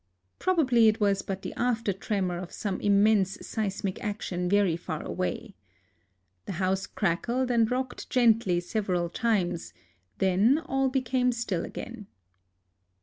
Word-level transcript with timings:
Probably 0.39 0.87
it 0.87 0.99
was 0.99 1.21
but 1.21 1.43
the 1.43 1.53
after 1.53 1.93
tremor 1.93 2.39
of 2.39 2.51
some 2.51 2.81
immense 2.81 3.37
seismic 3.45 4.03
action 4.03 4.49
very 4.49 4.75
far 4.75 5.03
away. 5.03 5.53
The 6.47 6.53
house 6.53 6.87
crackled 6.87 7.51
and 7.51 7.69
rocked 7.69 8.09
gently 8.09 8.61
several 8.61 9.09
times; 9.11 9.73
then 10.17 10.57
all 10.65 10.89
became 10.89 11.31
still 11.31 11.63
again. 11.63 12.07